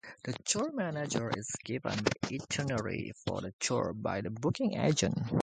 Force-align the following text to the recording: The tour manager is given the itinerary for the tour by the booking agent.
The 0.23 0.33
tour 0.45 0.71
manager 0.71 1.29
is 1.37 1.51
given 1.63 1.95
the 1.97 2.33
itinerary 2.39 3.13
for 3.23 3.39
the 3.41 3.51
tour 3.59 3.93
by 3.93 4.21
the 4.21 4.31
booking 4.31 4.73
agent. 4.73 5.15